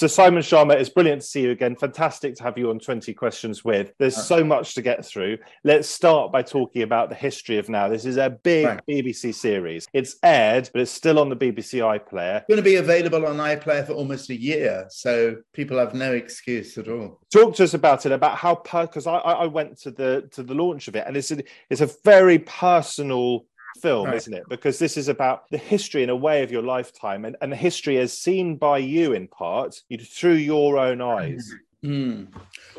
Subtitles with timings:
[0.00, 1.76] So, Simon Schama, it's brilliant to see you again.
[1.76, 3.92] Fantastic to have you on 20 Questions with.
[3.98, 5.36] There's uh, so much to get through.
[5.62, 7.86] Let's start by talking about the history of now.
[7.86, 8.80] This is a big right.
[8.88, 9.86] BBC series.
[9.92, 12.38] It's aired, but it's still on the BBC iPlayer.
[12.38, 14.86] It's going to be available on iPlayer for almost a year.
[14.88, 17.20] So, people have no excuse at all.
[17.30, 20.54] Talk to us about it, about how, because I, I went to the to the
[20.54, 23.44] launch of it, and it's a, it's a very personal
[23.80, 24.16] film, right.
[24.16, 24.44] isn't it?
[24.48, 27.56] Because this is about the history in a way of your lifetime and, and the
[27.56, 29.80] history as seen by you in part
[30.12, 31.52] through your own eyes.
[31.84, 32.28] Mm.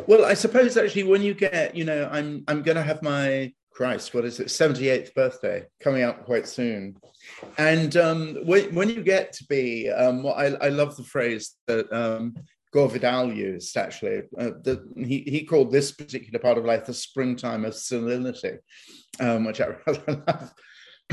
[0.07, 4.13] Well, I suppose actually when you get, you know, I'm I'm gonna have my Christ,
[4.13, 6.97] what is it, 78th birthday coming up quite soon.
[7.57, 11.55] And um, when, when you get to be, um, well, I, I love the phrase
[11.67, 12.35] that um,
[12.71, 14.23] Gore Vidal used actually.
[14.37, 18.57] Uh, the, he, he called this particular part of life the springtime of senility,
[19.19, 20.53] um, which I rather love.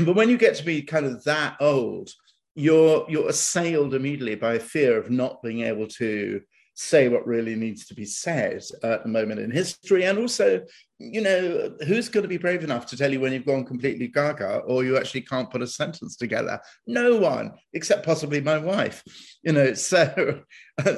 [0.05, 2.09] But when you get to be kind of that old,
[2.55, 6.41] you're you're assailed immediately by a fear of not being able to
[6.73, 10.05] say what really needs to be said at the moment in history.
[10.05, 10.61] And also
[10.97, 14.07] you know who's going to be brave enough to tell you when you've gone completely
[14.07, 16.59] gaga or you actually can't put a sentence together?
[16.87, 19.03] No one except possibly my wife
[19.43, 19.73] you know.
[19.73, 20.41] So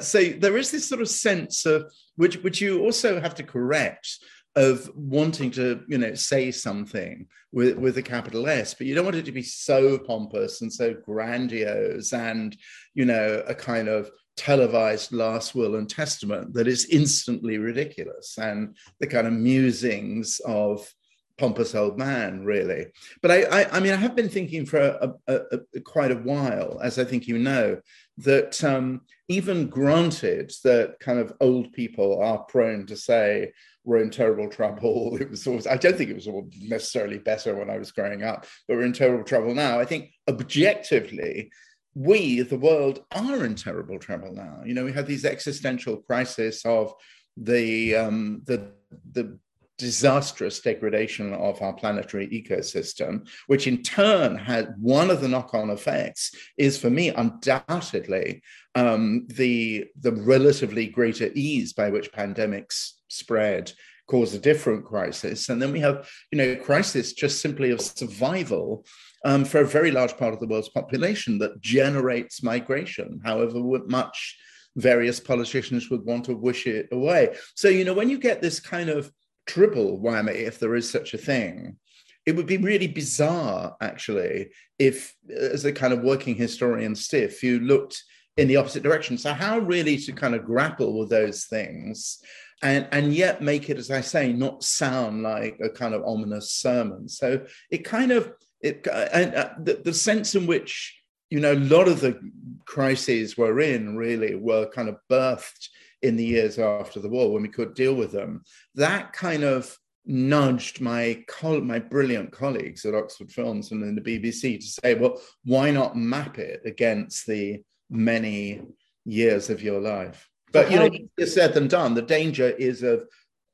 [0.00, 4.18] so there is this sort of sense of which which you also have to correct
[4.54, 9.04] of wanting to, you know, say something with, with a capital S, but you don't
[9.04, 12.56] want it to be so pompous and so grandiose and,
[12.94, 18.76] you know, a kind of televised last will and testament that is instantly ridiculous and
[18.98, 20.92] the kind of musings of
[21.38, 22.86] pompous old man, really.
[23.20, 25.40] But I, I, I mean, I have been thinking for a, a,
[25.74, 27.80] a, quite a while, as I think you know,
[28.18, 33.52] that um, even granted that kind of old people are prone to say,
[33.84, 35.16] we're in terrible trouble.
[35.20, 38.22] It was always, I don't think it was all necessarily better when I was growing
[38.22, 39.80] up, but we're in terrible trouble now.
[39.80, 41.50] I think objectively,
[41.94, 44.62] we, the world, are in terrible trouble now.
[44.64, 46.94] You know, we have these existential crises of
[47.36, 48.72] the um, the
[49.12, 49.38] the
[49.78, 56.32] disastrous degradation of our planetary ecosystem, which in turn had one of the knock-on effects
[56.56, 58.42] is for me undoubtedly
[58.74, 63.72] um, the the relatively greater ease by which pandemics spread
[64.08, 65.48] cause a different crisis.
[65.48, 68.84] And then we have, you know, crisis just simply of survival
[69.24, 74.36] um, for a very large part of the world's population that generates migration, however much
[74.76, 77.34] various politicians would want to wish it away.
[77.54, 79.10] So, you know, when you get this kind of
[79.46, 81.76] triple whammy, if there is such a thing,
[82.24, 87.60] it would be really bizarre, actually, if, as a kind of working historian stiff, you
[87.60, 88.02] looked
[88.36, 89.18] in the opposite direction.
[89.18, 92.22] So, how really to kind of grapple with those things
[92.62, 96.52] and and yet make it, as I say, not sound like a kind of ominous
[96.52, 97.08] sermon.
[97.08, 100.96] So it kind of it and uh, the, the sense in which
[101.28, 102.18] you know a lot of the
[102.64, 105.68] crises we're in really were kind of birthed
[106.02, 108.42] in the years after the war when we could deal with them.
[108.76, 114.60] That kind of nudged my my brilliant colleagues at Oxford Films and in the BBC
[114.60, 117.60] to say, well, why not map it against the
[117.92, 118.62] many
[119.04, 120.28] years of your life?
[120.50, 121.94] But you know, easier said than done.
[121.94, 123.04] The danger is of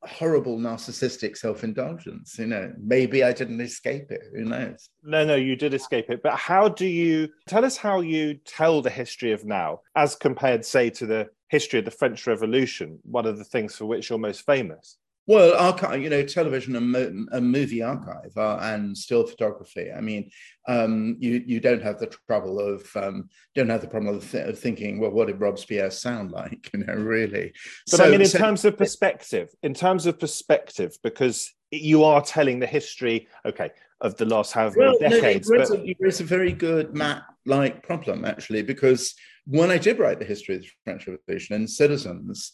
[0.03, 2.39] horrible narcissistic self-indulgence.
[2.39, 4.23] You know, maybe I didn't escape it.
[4.35, 4.89] Who knows?
[5.03, 6.23] No, no, you did escape it.
[6.23, 10.65] But how do you tell us how you tell the history of now, as compared,
[10.65, 12.99] say, to the history of the French Revolution?
[13.03, 14.99] One of the things for which you're most famous.
[15.29, 19.93] Well, archive, you know, television and, mo- and movie archive uh, and still photography.
[19.93, 20.31] I mean,
[20.67, 24.49] um, you you don't have the trouble of um, don't have the problem of, th-
[24.49, 26.71] of, thinking, well, what did Robespierre sound like?
[26.73, 27.53] You know, really.
[27.91, 32.05] But so, I mean, in so, terms of perspective, in terms of perspective, because you
[32.05, 35.51] are telling the history, okay, of the last however well, many decades.
[35.51, 35.81] No, you, raise but...
[35.81, 39.15] a, you raise a very good map-like problem, actually, because
[39.45, 42.53] when I did write the history of the French Revolution and Citizens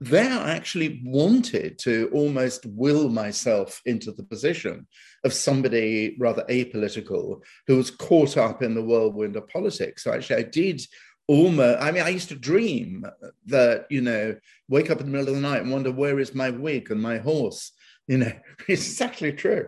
[0.00, 4.86] there I actually wanted to almost will myself into the position
[5.24, 10.04] of somebody rather apolitical who was caught up in the whirlwind of politics.
[10.04, 10.82] So actually, I did
[11.28, 13.06] almost, I mean, I used to dream
[13.46, 14.36] that, you know,
[14.68, 17.00] wake up in the middle of the night and wonder, where is my wig and
[17.00, 17.72] my horse?
[18.08, 18.32] you know
[18.68, 19.66] it's exactly true.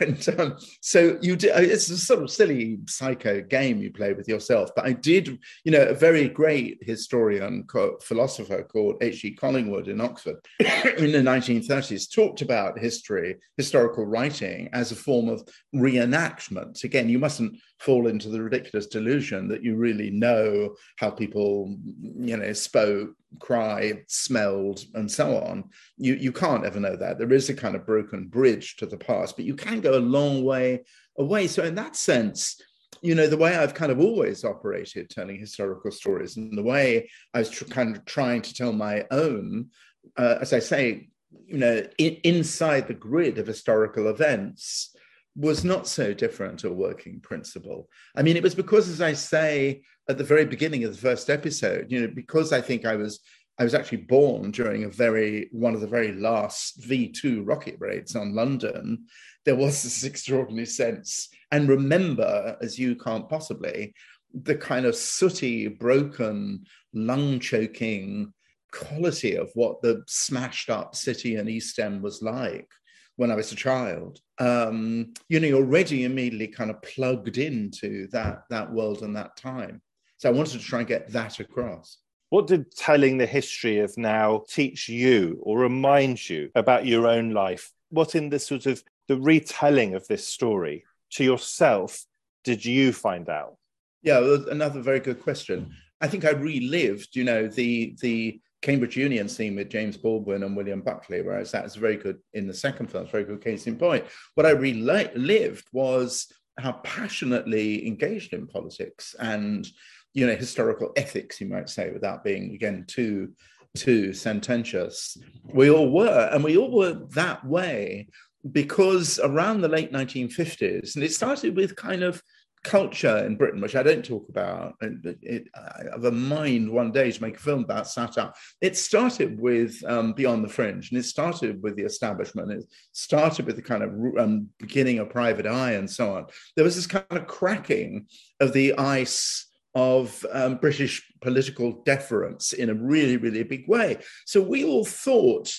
[0.00, 4.26] And um, so you do it's a sort of silly psycho game you play with
[4.26, 7.66] yourself but i did you know a very great historian
[8.02, 14.92] philosopher called h.g collingwood in oxford in the 1930s talked about history historical writing as
[14.92, 16.82] a form of reenactment.
[16.84, 22.36] Again you mustn't fall into the ridiculous delusion that you really know how people you
[22.36, 25.64] know spoke cried, smelled, and so on.
[25.96, 27.18] You, you can't ever know that.
[27.18, 30.00] There is a kind of broken bridge to the past, but you can go a
[30.00, 30.84] long way
[31.18, 31.46] away.
[31.46, 32.60] So, in that sense,
[33.02, 37.10] you know, the way I've kind of always operated telling historical stories and the way
[37.32, 39.70] I was tr- kind of trying to tell my own,
[40.16, 41.08] uh, as I say,
[41.46, 44.94] you know, in, inside the grid of historical events
[45.36, 47.88] was not so different a working principle.
[48.14, 51.30] I mean, it was because, as I say at the very beginning of the first
[51.30, 53.20] episode, you know, because I think I was
[53.58, 58.16] I was actually born during a very one of the very last V2 rocket raids
[58.16, 59.06] on London.
[59.44, 63.94] There was this extraordinary sense, and remember, as you can't possibly,
[64.32, 68.32] the kind of sooty, broken, lung choking
[68.72, 72.68] quality of what the smashed up city in East End was like
[73.16, 74.20] when I was a child.
[74.38, 79.36] Um, you know, you're already immediately kind of plugged into that that world and that
[79.36, 79.80] time.
[80.16, 81.98] So I wanted to try and get that across.
[82.30, 87.30] What did telling the history of now teach you or remind you about your own
[87.30, 87.70] life?
[87.90, 92.04] What in the sort of the retelling of this story to yourself
[92.42, 93.56] did you find out?
[94.02, 95.74] Yeah, another very good question.
[96.00, 100.56] I think I relived, you know, the the Cambridge Union scene with James Baldwin and
[100.56, 104.06] William Buckley, whereas that's very good in the second film, very good case in point.
[104.36, 109.68] What I relived was how passionately engaged in politics and
[110.14, 113.32] you know historical ethics you might say without being again too
[113.76, 115.18] too sententious
[115.52, 118.06] we all were and we all were that way
[118.52, 122.22] because around the late 1950s and it started with kind of
[122.64, 124.74] culture in Britain, which I don't talk about.
[124.80, 128.32] It, it, I have a mind one day to make a film about satire.
[128.60, 132.50] It started with um, Beyond the Fringe, and it started with the establishment.
[132.50, 136.26] It started with the kind of um, beginning of Private Eye and so on.
[136.56, 138.06] There was this kind of cracking
[138.40, 143.98] of the ice of um, British political deference in a really, really big way.
[144.24, 145.52] So we all thought,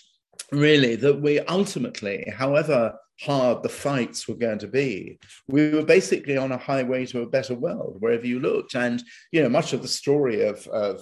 [0.52, 6.38] really, that we ultimately, however hard the fights were going to be, we were basically
[6.38, 8.76] on a highway to a better world wherever you looked.
[8.76, 11.02] And, you know, much of the story of, of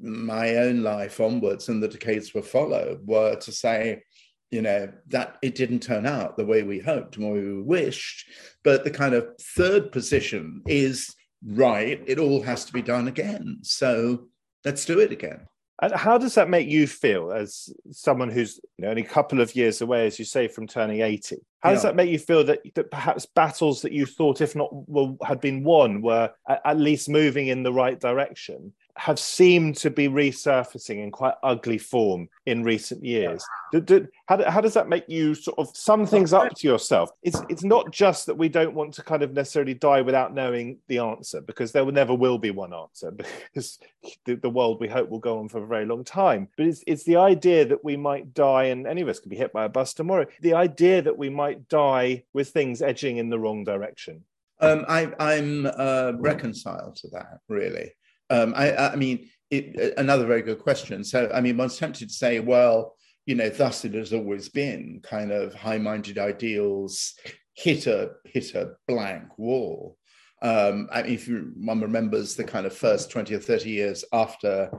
[0.00, 4.02] my own life onwards and the decades were followed were to say,
[4.50, 8.28] you know that it didn't turn out the way we hoped and we wished
[8.62, 11.12] but the kind of third position is
[11.46, 13.58] right, it all has to be done again.
[13.62, 14.28] So
[14.64, 15.46] let's do it again.
[15.84, 19.42] And how does that make you feel as someone who's you know, only a couple
[19.42, 21.36] of years away, as you say, from turning 80?
[21.60, 21.74] How yeah.
[21.74, 25.18] does that make you feel that, that perhaps battles that you thought, if not well,
[25.22, 28.72] had been won, were at least moving in the right direction?
[28.96, 33.44] Have seemed to be resurfacing in quite ugly form in recent years.
[33.72, 37.10] Do, do, how, how does that make you sort of sum things up to yourself?
[37.22, 40.78] It's it's not just that we don't want to kind of necessarily die without knowing
[40.86, 43.10] the answer, because there will never will be one answer,
[43.52, 43.80] because
[44.26, 46.48] the, the world we hope will go on for a very long time.
[46.56, 49.36] But it's it's the idea that we might die, and any of us could be
[49.36, 50.26] hit by a bus tomorrow.
[50.40, 54.24] The idea that we might die with things edging in the wrong direction.
[54.60, 57.92] Um, I, I'm uh, reconciled to that, really.
[58.30, 61.04] Um, I, I, mean, it, another very good question.
[61.04, 65.00] So, I mean, one's tempted to say, well, you know, thus it has always been
[65.02, 67.14] kind of high-minded ideals
[67.54, 69.96] hit a hit a blank wall.
[70.42, 74.70] Um, I mean, if one remembers the kind of first 20 or 30 years after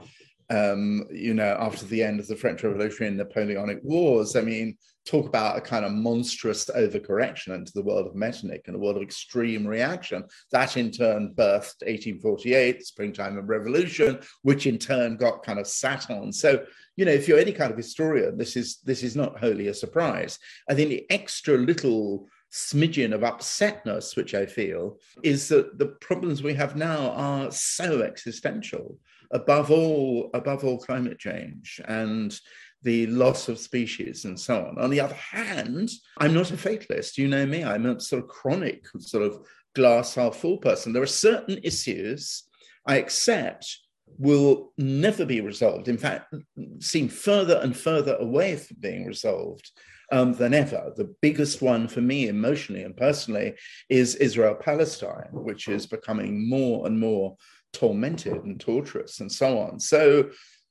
[0.50, 4.36] um, you know, after the end of the French Revolution and Napoleonic Wars.
[4.36, 8.76] I mean, talk about a kind of monstrous overcorrection into the world of Metternich and
[8.76, 10.24] a world of extreme reaction.
[10.52, 16.10] That in turn birthed 1848, springtime of revolution, which in turn got kind of sat
[16.10, 16.32] on.
[16.32, 16.66] So,
[16.96, 19.74] you know, if you're any kind of historian, this is this is not wholly a
[19.74, 20.40] surprise.
[20.70, 26.42] I think the extra little smidgen of upsetness, which I feel, is that the problems
[26.42, 28.98] we have now are so existential
[29.32, 32.40] above all, above all climate change and
[32.84, 34.78] the loss of species and so on.
[34.78, 35.90] On the other hand,
[36.20, 37.18] I'm not a fatalist.
[37.18, 40.94] You know me, I'm a sort of chronic, sort of glass half full person.
[40.94, 42.44] There are certain issues
[42.86, 43.80] I accept
[44.18, 45.88] will never be resolved.
[45.88, 46.34] In fact,
[46.80, 49.72] seem further and further away from being resolved
[50.12, 50.94] um, than ever.
[50.96, 53.56] The biggest one for me, emotionally and personally,
[53.90, 57.36] is Israel Palestine, which is becoming more and more
[57.76, 59.80] tormented and torturous and so on.
[59.80, 60.30] So,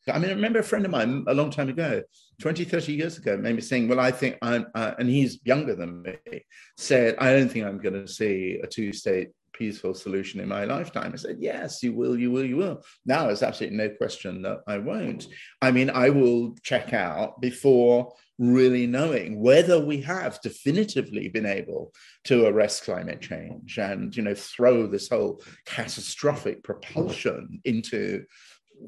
[0.09, 2.03] I mean, I remember a friend of mine a long time ago,
[2.41, 6.03] 20, 30 years ago, maybe saying, Well, I think I'm, uh, and he's younger than
[6.03, 6.47] me,
[6.77, 10.65] said, I don't think I'm going to see a two state peaceful solution in my
[10.65, 11.13] lifetime.
[11.13, 12.83] I said, Yes, you will, you will, you will.
[13.07, 15.27] Now, there's absolutely no question that I won't.
[15.63, 21.93] I mean, I will check out before really knowing whether we have definitively been able
[22.25, 28.25] to arrest climate change and you know throw this whole catastrophic propulsion into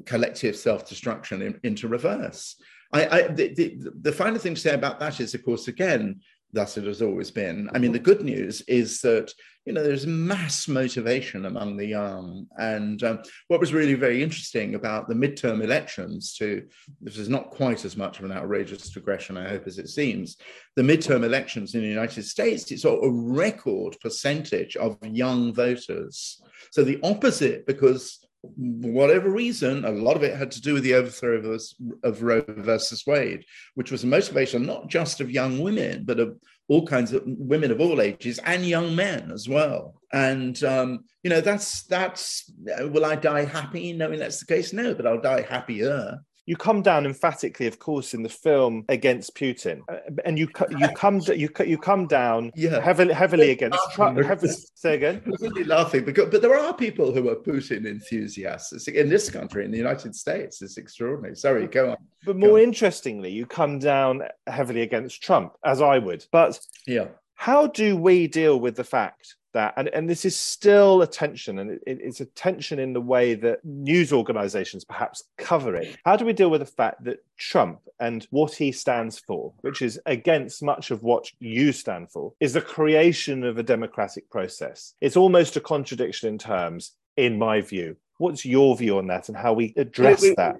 [0.05, 2.57] collective self-destruction in, into reverse
[2.93, 6.21] I, I the, the, the, final thing to say about that is, of course, again,
[6.53, 7.69] thus it has always been.
[7.73, 9.33] I mean, the good news is that
[9.65, 14.75] you know there's mass motivation among the young, and um, what was really very interesting
[14.75, 16.35] about the midterm elections.
[16.37, 16.65] To
[17.01, 20.37] this is not quite as much of an outrageous digression, I hope, as it seems.
[20.75, 26.41] The midterm elections in the United States, it's a record percentage of young voters.
[26.71, 30.93] So the opposite, because whatever reason, a lot of it had to do with the
[30.93, 31.61] overthrow of,
[32.03, 36.37] of Roe versus Wade, which was a motivation not just of young women, but of
[36.67, 40.01] all kinds of women of all ages and young men as well.
[40.13, 44.73] And um, you know, that's that's will I die happy knowing that's the case?
[44.73, 49.35] No, but I'll die happier you come down emphatically, of course, in the film against
[49.35, 49.81] Putin,
[50.23, 50.47] and you
[50.79, 52.79] you come you you come down yeah.
[52.79, 54.17] heavily heavily against Trump.
[54.17, 55.21] Heavily, say again.
[55.25, 59.65] I'm really laughing because, but there are people who are Putin enthusiasts in this country,
[59.65, 60.61] in the United States.
[60.61, 61.35] It's extraordinary.
[61.35, 61.97] Sorry, go on.
[62.25, 62.63] But more on.
[62.63, 66.25] interestingly, you come down heavily against Trump, as I would.
[66.31, 69.73] But yeah, how do we deal with the fact that.
[69.75, 73.33] And, and this is still a tension and it, it's a tension in the way
[73.33, 75.97] that news organizations perhaps cover it.
[76.05, 79.81] How do we deal with the fact that trump and what he stands for which
[79.81, 84.93] is against much of what you stand for is the creation of a democratic process?
[85.01, 87.97] It's almost a contradiction in terms in my view.
[88.19, 90.55] What's your view on that and how we address that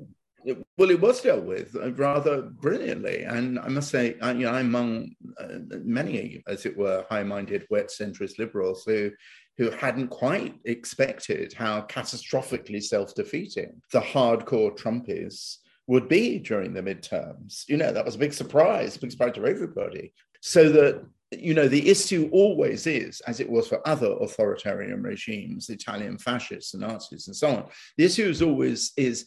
[0.77, 4.67] well, it was dealt with rather brilliantly, and I must say, I, you know, I'm
[4.67, 9.11] among uh, many, as it were, high-minded, wet-centrist liberals who
[9.57, 17.63] who hadn't quite expected how catastrophically self-defeating the hardcore Trumpies would be during the midterms.
[17.67, 20.13] You know, that was a big surprise, big surprise to everybody.
[20.41, 25.69] So that you know, the issue always is, as it was for other authoritarian regimes,
[25.69, 27.65] Italian fascists and Nazis and so on.
[27.97, 29.25] The issue is always is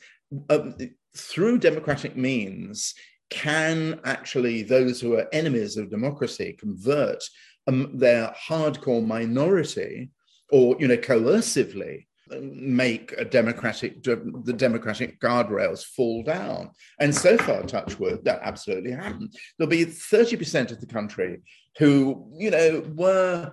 [0.49, 0.75] um,
[1.17, 2.95] through democratic means,
[3.31, 7.23] can actually those who are enemies of democracy convert
[7.69, 10.11] um, their hardcore minority
[10.51, 12.07] or, you know, coercively
[12.39, 16.71] make a democratic the democratic guardrails fall down.
[17.01, 19.35] And so far touch wood that absolutely happened.
[19.59, 21.41] There'll be 30% of the country
[21.79, 23.53] who you know were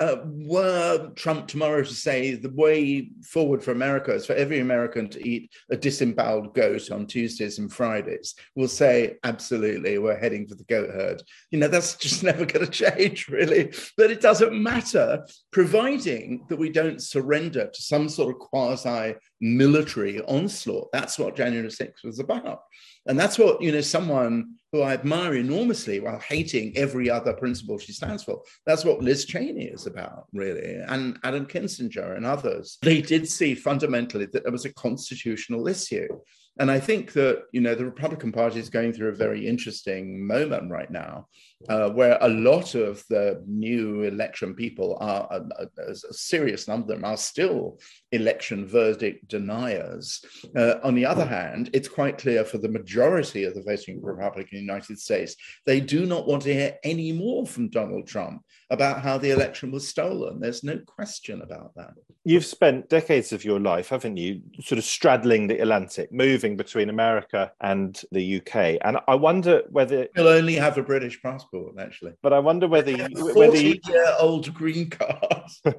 [0.00, 5.08] uh, were Trump tomorrow to say the way forward for America is for every American
[5.08, 10.54] to eat a disemboweled goat on Tuesdays and Fridays, we'll say, absolutely, we're heading for
[10.54, 11.22] the goat herd.
[11.50, 13.72] You know, that's just never going to change, really.
[13.96, 20.20] But it doesn't matter, providing that we don't surrender to some sort of quasi military
[20.22, 20.88] onslaught.
[20.92, 22.62] That's what January 6th was about.
[23.06, 27.78] And that's what, you know, someone who I admire enormously while hating every other principle
[27.78, 28.42] she stands for.
[28.66, 32.76] That's what Liz Cheney is about, really, and Adam Kinzinger and others.
[32.82, 36.08] They did see fundamentally that there was a constitutional issue.
[36.58, 40.26] And I think that, you know, the Republican Party is going through a very interesting
[40.26, 41.28] moment right now
[41.68, 46.82] uh, where a lot of the new election people are, a, a, a, serious number
[46.82, 47.78] of them are still
[48.12, 50.24] election verdict deniers.
[50.56, 54.58] Uh, on the other hand, it's quite clear for the majority of the voting Republican
[54.58, 55.36] in the United States,
[55.66, 59.70] they do not want to hear any more from Donald Trump about how the election
[59.70, 60.40] was stolen.
[60.40, 61.94] There's no question about that.
[62.24, 66.90] You've spent decades of your life, haven't you, sort of straddling the Atlantic, moving between
[66.90, 68.78] America and the UK.
[68.82, 72.12] And I wonder whether you'll only have a British passport actually.
[72.22, 73.78] But I wonder whether you, whether you...
[73.86, 75.50] year old green card,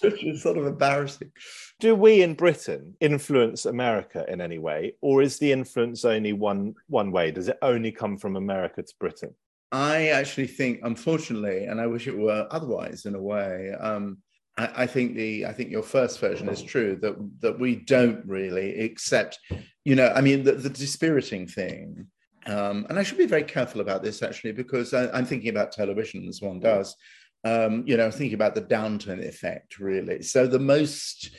[0.00, 1.32] which is sort of embarrassing.
[1.80, 6.74] Do we in Britain influence America in any way, or is the influence only one
[6.88, 7.32] one way?
[7.32, 9.34] Does it only come from America to Britain?
[9.70, 13.72] I actually think, unfortunately, and I wish it were otherwise in a way.
[13.78, 14.18] Um,
[14.56, 18.24] I, I think the I think your first version is true that that we don't
[18.26, 19.38] really accept,
[19.84, 22.08] you know, I mean the, the dispiriting thing
[22.48, 25.72] um, and I should be very careful about this actually, because I, am thinking about
[25.72, 26.96] television as one does.
[27.44, 30.22] Um, you know, thinking about the downturn effect, really.
[30.22, 31.30] So the most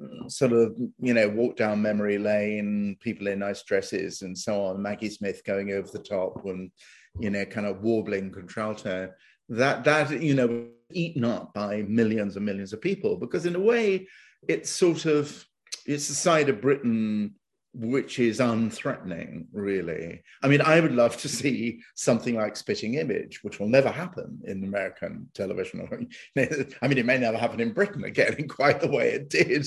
[0.00, 4.64] mm, sort of, you know, walk down memory lane, people in nice dresses and so
[4.64, 6.70] on, Maggie Smith going over the top and,
[7.18, 9.12] you know, kind of warbling contralto.
[9.48, 13.60] That, that, you know, eaten up by millions and millions of people because in a
[13.60, 14.06] way
[14.48, 15.44] it's sort of,
[15.86, 17.34] it's the side of Britain
[17.74, 20.22] which is unthreatening, really.
[20.42, 24.40] I mean, I would love to see something like Spitting Image, which will never happen
[24.44, 25.80] in American television.
[26.36, 29.66] I mean, it may never happen in Britain again in quite the way it did.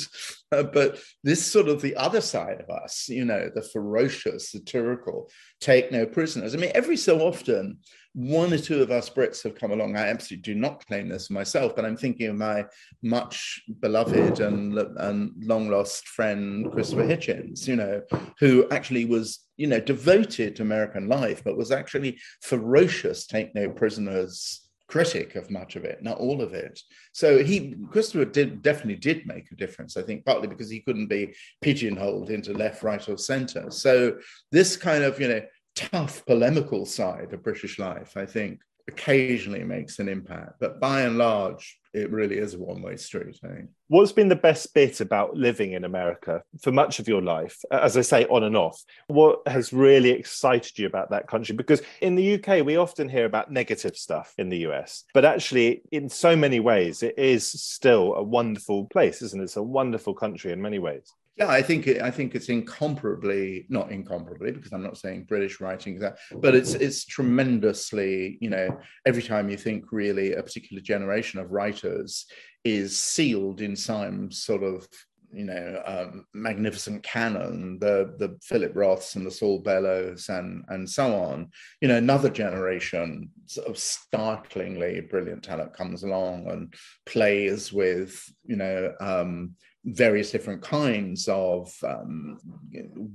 [0.52, 5.30] Uh, but this sort of the other side of us, you know, the ferocious, satirical,
[5.60, 6.54] take no prisoners.
[6.54, 7.80] I mean, every so often,
[8.16, 9.98] one or two of us Brits have come along.
[9.98, 12.66] I absolutely do not claim this myself, but I'm thinking of my
[13.04, 18.02] much beloved and, and long lost friend Christopher Hitchens, you know,
[18.40, 23.70] who actually was, you know, devoted to American life, but was actually ferocious, take no
[23.70, 26.80] prisoners critic of much of it, not all of it.
[27.12, 29.98] So he Christopher did definitely did make a difference.
[29.98, 33.72] I think partly because he couldn't be pigeonholed into left, right, or centre.
[33.72, 34.18] So
[34.52, 35.42] this kind of you know
[35.76, 41.18] tough polemical side of British life, I think, occasionally makes an impact, but by and
[41.18, 43.40] large, it really is a one way street.
[43.44, 43.70] I think.
[43.88, 47.58] What's been the best bit about living in America for much of your life?
[47.72, 48.84] As I say, on and off.
[49.08, 51.56] What has really excited you about that country?
[51.56, 55.82] Because in the UK, we often hear about negative stuff in the US, but actually,
[55.92, 59.46] in so many ways, it is still a wonderful place, isn't it?
[59.46, 61.14] It's a wonderful country in many ways.
[61.38, 66.00] Yeah, I think I think it's incomparably not incomparably because I'm not saying British writing
[66.00, 71.42] that, but it's it's tremendously you know every time you think really a particular generation
[71.42, 72.26] of writers
[72.64, 74.88] is sealed in some sort of
[75.36, 80.90] you know um, magnificent canon, the the Philip Roths and the Saul Bellows and and
[80.90, 81.50] so on.
[81.82, 83.30] You know, another generation
[83.68, 86.74] of startlingly brilliant talent comes along and
[87.06, 88.94] plays with you know.
[89.02, 92.40] Um, various different kinds of um,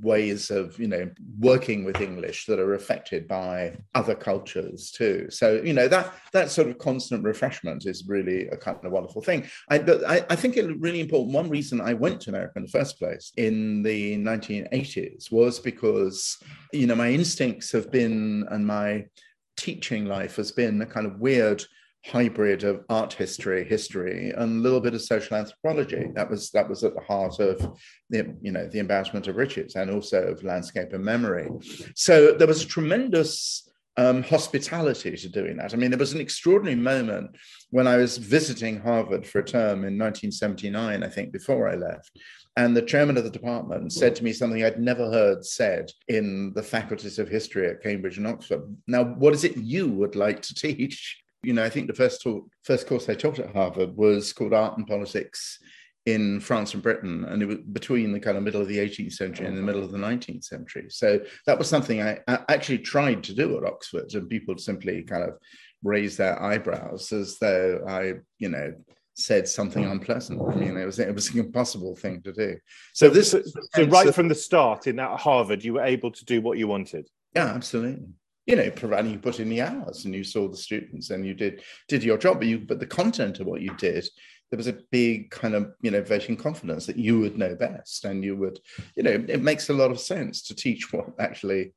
[0.03, 1.11] ways of you know
[1.41, 5.27] working with english that are affected by other cultures too.
[5.31, 9.23] So you know that that sort of constant refreshment is really a kind of wonderful
[9.23, 9.49] thing.
[9.69, 11.35] I i, I think it's really important.
[11.35, 16.37] One reason i went to america in the first place in the 1980s was because
[16.73, 19.07] you know my instincts have been and my
[19.57, 21.65] teaching life has been a kind of weird
[22.05, 26.11] hybrid of art history, history, and a little bit of social anthropology.
[26.15, 27.79] That was that was at the heart of
[28.09, 31.49] the you know the embarrassment of riches and also of landscape and memory.
[31.95, 35.75] So there was a tremendous um, hospitality to doing that.
[35.75, 37.37] I mean, there was an extraordinary moment
[37.71, 42.19] when I was visiting Harvard for a term in 1979, I think, before I left.
[42.57, 46.53] And the chairman of the department said to me something I'd never heard said in
[46.55, 48.63] the faculties of history at Cambridge and Oxford.
[48.87, 51.23] Now, what is it you would like to teach?
[51.43, 54.53] You know, I think the first talk, first course I taught at Harvard was called
[54.53, 55.59] Art and Politics
[56.07, 59.13] in France and Britain, and it was between the kind of middle of the 18th
[59.13, 60.87] century and the middle of the 19th century.
[60.89, 65.03] So that was something I, I actually tried to do at Oxford, and people simply
[65.03, 65.35] kind of
[65.83, 68.75] raised their eyebrows as though I, you know,
[69.15, 69.93] said something hmm.
[69.93, 70.41] unpleasant.
[70.51, 72.57] I mean, it was it was an impossible thing to do.
[72.95, 73.43] So this, so,
[73.75, 76.69] so right from the start in that Harvard, you were able to do what you
[76.69, 77.09] wanted.
[77.35, 78.09] Yeah, absolutely
[78.47, 81.35] you know, providing you put in the hours and you saw the students and you
[81.35, 84.09] did did your job, but you but the content of what you did,
[84.51, 88.05] there was a big kind of you know voting confidence that you would know best
[88.05, 88.59] and you would,
[88.97, 91.73] you know, it makes a lot of sense to teach what actually,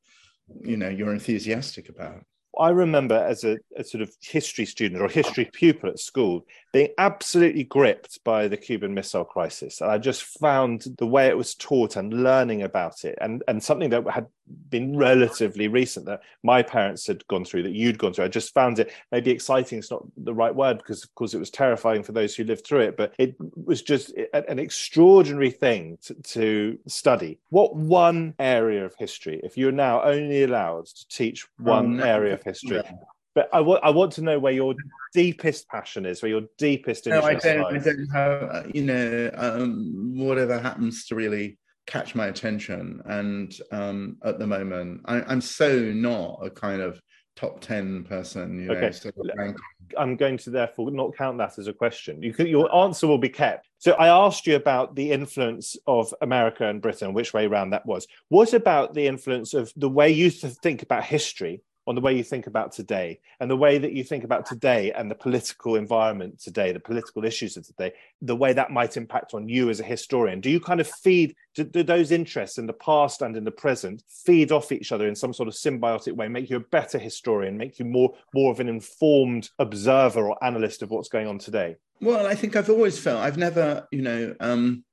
[0.62, 2.24] you know, you're enthusiastic about.
[2.60, 6.90] I remember as a, a, sort of history student or history pupil at school being
[7.00, 9.82] absolutely gripped by the Cuban Missile Crisis.
[9.82, 13.64] And I just found the way it was taught and learning about it, and, and
[13.64, 14.28] something that had
[14.70, 18.26] been relatively recent that my parents had gone through, that you'd gone through.
[18.26, 19.80] I just found it maybe exciting.
[19.80, 22.66] It's not the right word because, of course, it was terrifying for those who lived
[22.66, 27.40] through it, but it was just an extraordinary thing to, to study.
[27.50, 32.34] What one area of history, if you're now only allowed to teach one um, area
[32.34, 32.92] of history, yeah.
[33.36, 34.76] But I, w- I want to know where your
[35.12, 37.88] deepest passion is, where your deepest interest no, I don't, lies.
[37.88, 43.02] I don't have, uh, you know, um, whatever happens to really catch my attention.
[43.06, 47.02] And um, at the moment, I, am so not a kind of
[47.36, 48.92] top 10 person, you okay.
[49.36, 49.54] know,
[49.98, 52.22] I'm going to therefore not count that as a question.
[52.22, 53.70] You could, your answer will be kept.
[53.80, 57.86] So I asked you about the influence of America and Britain, which way around that
[57.86, 58.08] was.
[58.30, 62.24] What about the influence of the way you think about history on the way you
[62.24, 66.40] think about today and the way that you think about today and the political environment
[66.40, 67.92] today, the political issues of today,
[68.22, 70.40] the way that might impact on you as a historian.
[70.40, 73.52] Do you kind of feed, do, do, those interests in the past and in the
[73.52, 76.98] present feed off each other in some sort of symbiotic way, make you a better
[76.98, 81.38] historian, make you more, more of an informed observer or analyst of what's going on
[81.38, 81.76] today?
[82.02, 84.84] Well, I think I've always felt, I've never, you know, um,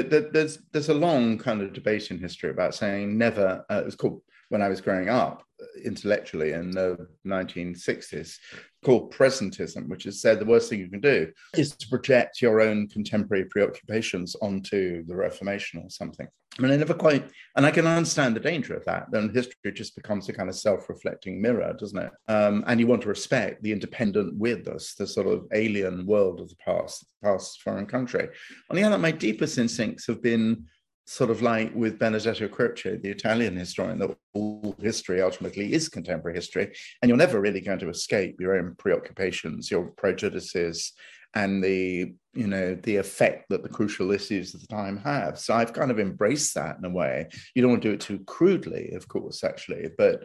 [0.00, 3.64] there's there's a long kind of debate in history about saying never.
[3.70, 5.42] Uh, it was called when I was growing up
[5.82, 8.36] intellectually in the 1960s
[8.84, 12.60] called presentism, which has said the worst thing you can do is to project your
[12.60, 16.28] own contemporary preoccupations onto the Reformation or something.
[16.58, 17.24] I mean, I never quite,
[17.56, 19.06] and I can understand the danger of that.
[19.10, 22.10] Then history just becomes a kind of self-reflecting mirror, doesn't it?
[22.28, 26.40] Um, and you want to respect the independent with us, the sort of alien world
[26.40, 28.28] of the past, the past foreign country.
[28.68, 30.66] On the other, my deepest instincts have been
[31.04, 36.36] sort of like with Benedetto Croce, the Italian historian, that all history ultimately is contemporary
[36.36, 40.92] history, and you're never really going to escape your own preoccupations, your prejudices,
[41.34, 45.38] and the you know the effect that the crucial issues of the time have.
[45.38, 47.28] So I've kind of embraced that in a way.
[47.54, 50.24] You don't want to do it too crudely, of course, actually, but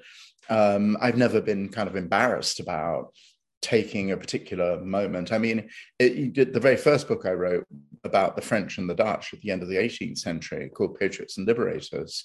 [0.50, 3.13] um, I've never been kind of embarrassed about
[3.62, 5.32] taking a particular moment.
[5.32, 7.65] I mean, it, the very first book I wrote
[8.04, 11.38] about the French and the Dutch at the end of the 18th century, called Patriots
[11.38, 12.24] and Liberators,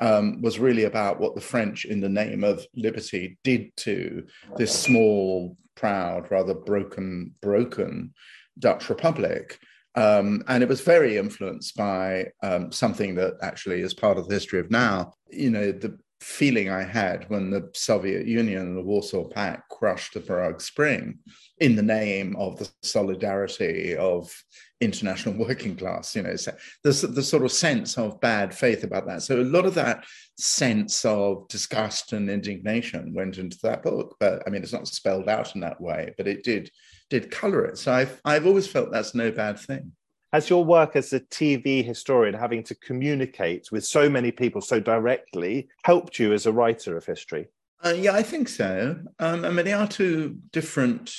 [0.00, 4.76] um, was really about what the French, in the name of liberty, did to this
[4.78, 8.12] small, proud, rather broken, broken
[8.58, 9.58] Dutch Republic.
[9.94, 14.34] Um, and it was very influenced by um, something that actually is part of the
[14.34, 15.12] history of now.
[15.30, 20.14] You know, the feeling I had when the Soviet Union and the Warsaw Pact crushed
[20.14, 21.18] the Prague Spring
[21.58, 24.32] in the name of the solidarity of
[24.80, 26.14] international working class.
[26.14, 26.34] You know,
[26.82, 29.22] there's the sort of sense of bad faith about that.
[29.22, 30.04] So a lot of that
[30.38, 34.16] sense of disgust and indignation went into that book.
[34.20, 36.70] But I mean, it's not spelled out in that way, but it did
[37.10, 37.78] did color it.
[37.78, 39.92] So I've I've always felt that's no bad thing.
[40.32, 44.80] Has your work as a TV historian, having to communicate with so many people so
[44.80, 47.48] directly, helped you as a writer of history?
[47.84, 48.96] Uh, yeah, I think so.
[49.18, 51.14] Um, I mean, they are two different,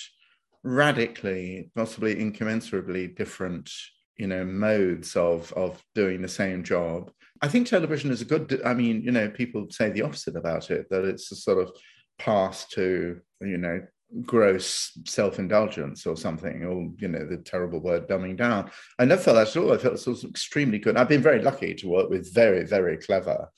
[0.63, 3.69] radically, possibly incommensurably different,
[4.17, 7.11] you know, modes of of doing the same job.
[7.41, 8.61] I think television is a good.
[8.65, 11.71] I mean, you know, people say the opposite about it that it's a sort of
[12.17, 13.81] path to, you know,
[14.21, 18.69] gross self-indulgence or something, or you know, the terrible word dumbing down.
[18.99, 19.73] I never felt that at all.
[19.73, 20.97] I felt it was extremely good.
[20.97, 23.49] I've been very lucky to work with very, very clever,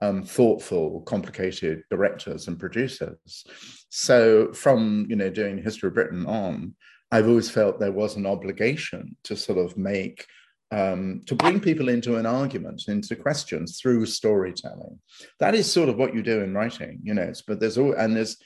[0.00, 3.44] um, thoughtful, complicated directors and producers.
[3.88, 6.74] So from you know doing History of Britain on,
[7.10, 10.26] I've always felt there was an obligation to sort of make
[10.70, 14.98] um, to bring people into an argument, into questions through storytelling.
[15.38, 17.22] That is sort of what you do in writing, you know.
[17.22, 18.38] It's, but there's all and there's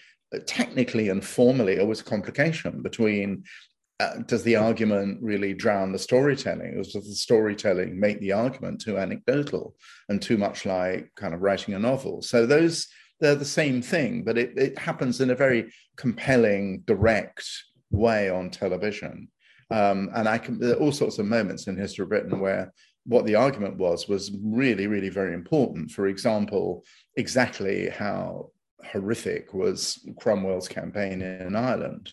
[0.47, 3.45] technically and formally always a complication between
[4.01, 6.75] uh, does the argument really drown the storytelling?
[6.75, 9.75] Or does the storytelling make the argument too anecdotal
[10.09, 12.23] and too much like kind of writing a novel?
[12.23, 12.87] So those
[13.21, 17.45] they're the same thing but it, it happens in a very compelling direct
[17.91, 19.29] way on television.
[19.71, 22.73] Um, and i can there are all sorts of moments in history of britain where
[23.05, 25.91] what the argument was was really really very important.
[25.91, 26.85] For example
[27.17, 28.51] exactly how
[28.85, 32.12] horrific was Cromwell's campaign in Ireland.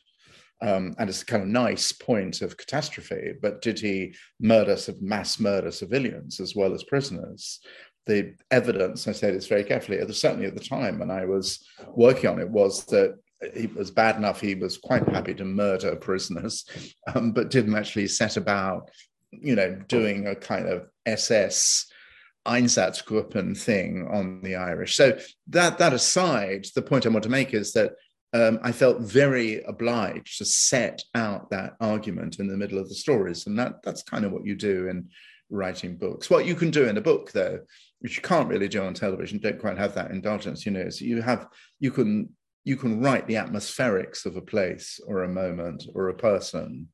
[0.61, 5.39] Um, and it's a kind of nice point of catastrophe, but did he murder mass
[5.39, 7.59] murder civilians as well as prisoners?
[8.05, 12.29] The evidence, I say this very carefully, certainly at the time when I was working
[12.29, 16.65] on it, was that it was bad enough he was quite happy to murder prisoners,
[17.15, 18.89] um, but didn't actually set about,
[19.31, 21.87] you know, doing a kind of SS
[22.45, 24.95] Einsatzgruppen thing on the Irish.
[24.95, 27.93] So that that aside, the point I want to make is that
[28.33, 32.95] um, I felt very obliged to set out that argument in the middle of the
[32.95, 35.09] stories, and that that's kind of what you do in
[35.49, 36.29] writing books.
[36.29, 37.59] What you can do in a book, though,
[37.99, 41.05] which you can't really do on television, don't quite have that indulgence, you know, so
[41.05, 41.47] you have
[41.79, 42.29] you can
[42.63, 46.87] you can write the atmospherics of a place or a moment or a person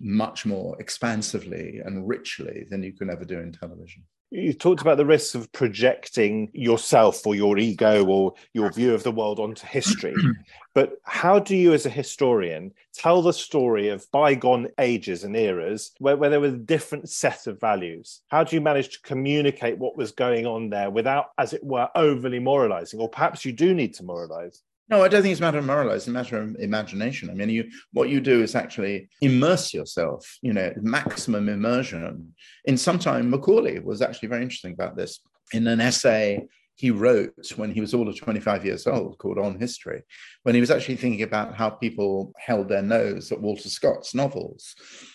[0.00, 4.02] much more expansively and richly than you can ever do in television.
[4.34, 9.02] You talked about the risks of projecting yourself or your ego or your view of
[9.02, 10.14] the world onto history.
[10.74, 15.92] but how do you, as a historian, tell the story of bygone ages and eras
[15.98, 18.22] where, where there was a different set of values?
[18.28, 21.90] How do you manage to communicate what was going on there without, as it were,
[21.94, 23.00] overly moralizing?
[23.00, 24.62] Or perhaps you do need to moralize?
[24.88, 26.02] No, I don't think it's a matter of moralize.
[26.02, 27.30] It's a matter of imagination.
[27.30, 30.38] I mean, you what you do is actually immerse yourself.
[30.42, 32.34] You know, maximum immersion.
[32.64, 35.20] In some time, Macaulay was actually very interesting about this
[35.52, 39.58] in an essay he wrote when he was all of 25 years old called On
[39.58, 40.02] History,
[40.42, 44.74] when he was actually thinking about how people held their nose at Walter Scott's novels.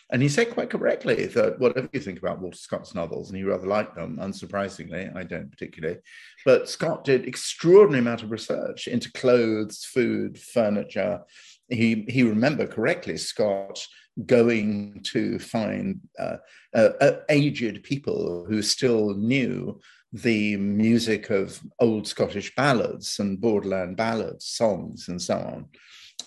[0.10, 3.43] And he said quite correctly that whatever you think about Walter Scott's novels, and he
[3.43, 5.98] rather liked them, unsurprisingly, I don't particularly,
[6.46, 11.22] but Scott did extraordinary amount of research into clothes, food, furniture.
[11.70, 13.86] He, he remembered correctly Scott
[14.26, 16.38] going to find uh,
[16.74, 19.80] uh, uh, aged people who still knew
[20.13, 25.65] the music of old Scottish ballads and borderland ballads, songs, and so on.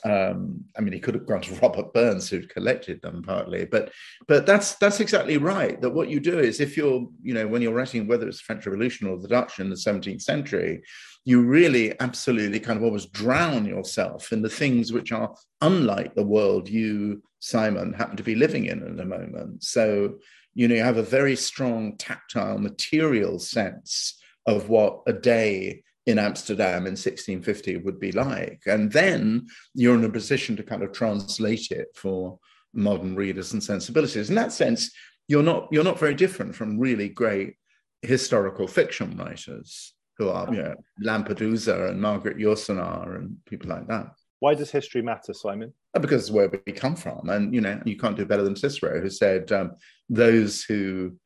[0.05, 3.93] Um, I mean, he could have gone to Robert Burns, who collected them partly, but
[4.29, 5.81] but that's that's exactly right.
[5.81, 8.45] That what you do is, if you're, you know, when you're writing whether it's the
[8.45, 10.83] French Revolution or the Dutch in the 17th century,
[11.25, 16.25] you really absolutely kind of almost drown yourself in the things which are unlike the
[16.25, 19.63] world you, Simon, happen to be living in at the moment.
[19.63, 20.19] So
[20.55, 26.19] you know, you have a very strong tactile material sense of what a day in
[26.19, 28.63] Amsterdam in 1650 would be like.
[28.67, 32.39] And then you're in a position to kind of translate it for
[32.75, 34.29] modern readers and sensibilities.
[34.29, 34.91] In that sense,
[35.29, 37.55] you're not you're not very different from really great
[38.03, 44.11] historical fiction writers who are, you know, Lampedusa and Margaret Yourcenar and people like that.
[44.41, 45.73] Why does history matter, Simon?
[45.95, 48.57] Uh, because it's where we come from, and you know, you can't do better than
[48.57, 49.73] Cicero, who said, um,
[50.09, 51.17] "Those who,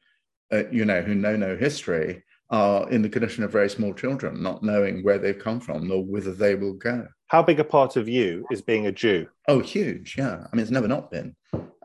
[0.53, 4.43] uh, you know, who know no history are in the condition of very small children,
[4.43, 7.97] not knowing where they've come from nor whither they will go." How big a part
[7.97, 9.27] of you is being a Jew?
[9.49, 10.17] Oh, huge!
[10.17, 11.35] Yeah, I mean, it's never not been.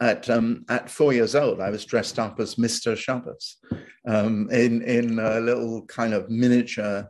[0.02, 3.58] At um, at four years old, I was dressed up as Mister Shabbos
[4.08, 7.10] um, in in a little kind of miniature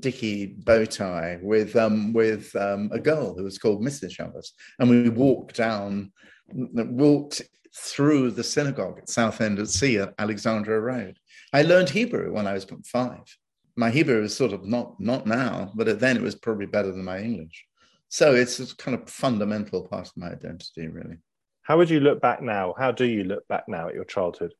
[0.00, 4.12] dicky bow tie with um, with um, a girl who was called Mrs.
[4.12, 6.12] Shabbos, and we walked down,
[6.52, 7.42] walked
[7.74, 11.18] through the synagogue at Southend at Sea at Alexandra Road.
[11.52, 13.36] I learned Hebrew when I was five.
[13.76, 17.04] My Hebrew is sort of not not now, but then it was probably better than
[17.04, 17.64] my English.
[18.08, 21.18] So it's a kind of fundamental part of my identity, really.
[21.62, 22.74] How would you look back now?
[22.78, 24.54] How do you look back now at your childhood?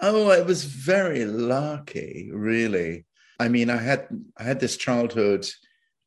[0.00, 3.04] Oh, it was very lucky, really.
[3.38, 5.46] I mean, I had I had this childhood,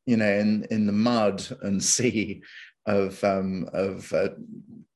[0.06, 2.42] you know, in in the mud and sea
[2.86, 4.28] of um, of uh,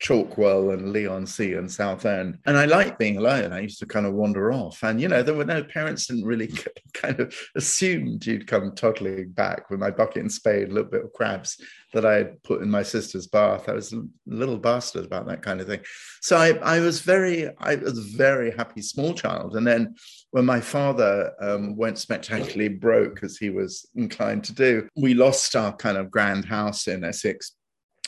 [0.00, 2.38] Chalkwell and Leigh-on-Sea and Southend.
[2.46, 3.52] And I liked being alone.
[3.52, 4.82] I used to kind of wander off.
[4.82, 6.50] And, you know, there were no parents didn't really
[6.94, 11.04] kind of assumed you'd come toddling back with my bucket and spade, a little bit
[11.04, 11.60] of crabs
[11.92, 13.68] that I had put in my sister's bath.
[13.68, 15.80] I was a little bastard about that kind of thing.
[16.22, 19.56] So I, I was very, I was very happy small child.
[19.56, 19.96] And then
[20.30, 25.54] when my father um, went spectacularly broke, as he was inclined to do, we lost
[25.56, 27.56] our kind of grand house in Essex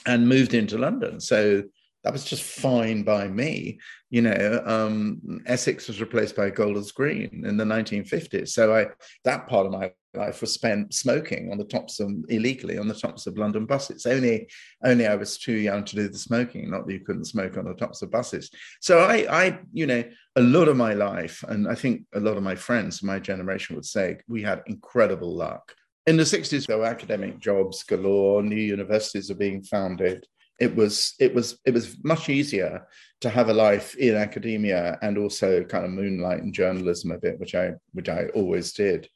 [0.07, 1.21] and moved into London.
[1.21, 1.63] So
[2.05, 3.79] that was just fine by me.
[4.11, 8.49] You know, um, Essex was replaced by Golders Green in the 1950s.
[8.49, 8.89] So I
[9.25, 12.95] that part of my life was spent smoking on the tops of illegally on the
[12.95, 14.05] tops of London buses.
[14.05, 14.49] Only,
[14.85, 16.71] only I was too young to do the smoking.
[16.71, 18.51] Not that you couldn't smoke on the tops of buses.
[18.81, 20.05] So I, I, you know,
[20.37, 23.77] a lot of my life, and I think a lot of my friends, my generation
[23.77, 25.75] would say, we had incredible luck.
[26.07, 30.27] In the 60s, there were academic jobs galore, new universities are being founded
[30.63, 32.87] it was it was it was much easier
[33.21, 37.41] to have a life in academia and also kind of moonlight in journalism a bit,
[37.41, 39.09] which I which I always did.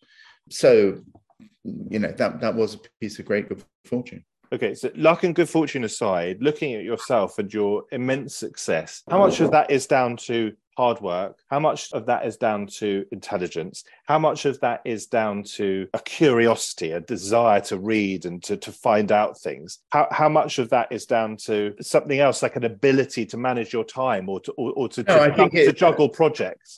[0.51, 1.03] So,
[1.62, 4.25] you know, that that was a piece of great good fortune.
[4.53, 9.18] Okay, so luck and good fortune aside, looking at yourself and your immense success, how
[9.18, 11.39] much of that is down to hard work?
[11.49, 13.85] How much of that is down to intelligence?
[14.05, 18.57] How much of that is down to a curiosity, a desire to read and to,
[18.59, 19.79] to find out things?
[19.91, 23.73] How, how much of that is down to something else like an ability to manage
[23.73, 26.77] your time or to, or, or to, no, to, to juggle projects?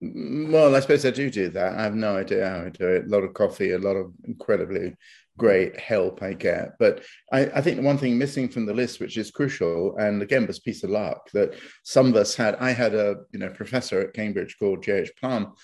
[0.00, 1.74] Well, I suppose I do do that.
[1.74, 3.06] I have no idea how I do it.
[3.06, 4.94] A lot of coffee, a lot of incredibly
[5.36, 6.78] great help I get.
[6.78, 10.46] But I, I, think one thing missing from the list, which is crucial, and again
[10.46, 12.56] was piece of luck, that some of us had.
[12.56, 15.12] I had a you know professor at Cambridge called J.H.
[15.18, 15.54] Plumb,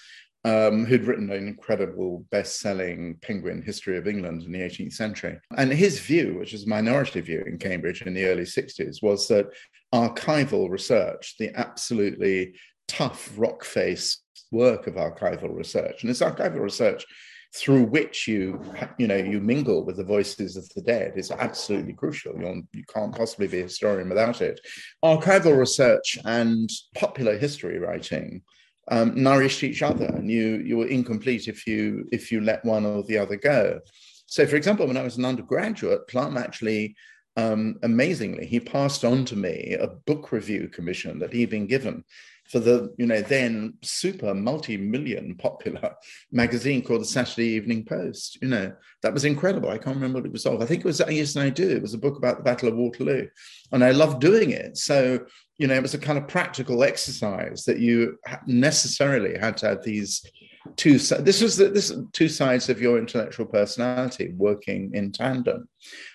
[0.45, 5.39] um, who'd written an incredible best-selling Penguin History of England in the 18th century.
[5.57, 9.29] And his view, which is a minority view in Cambridge in the early 60s, was
[9.29, 9.47] that
[9.95, 12.55] archival research, the absolutely
[12.89, 14.19] tough rock face
[14.51, 17.07] work of archival research, and it's archival research
[17.55, 18.63] through which you
[18.99, 22.35] you know you mingle with the voices of the dead is absolutely crucial.
[22.41, 24.61] You you can't possibly be a historian without it.
[25.05, 28.43] Archival research and popular history writing
[28.89, 32.87] um, nourished each other and you you were incomplete if you if you let one
[32.87, 33.81] or the other go.
[34.27, 36.97] So for example when i was an undergraduate Plumb actually
[37.37, 42.05] um, amazingly he passed on to me a book review commission that he'd been given
[42.53, 45.95] for the you know then super multi-million popular
[46.33, 48.39] magazine called the Saturday Evening Post.
[48.43, 49.71] You know that was incredible.
[49.71, 50.61] I can't remember what it was of.
[50.61, 51.69] I think it was Yes and I Do.
[51.69, 53.27] It was a book about the Battle of Waterloo,
[53.73, 54.77] and I loved doing it.
[54.77, 55.21] So
[55.57, 59.83] you know it was a kind of practical exercise that you necessarily had to have
[59.83, 60.23] these
[60.77, 60.99] two.
[60.99, 65.71] This was the, this two sides of your intellectual personality working in tandem,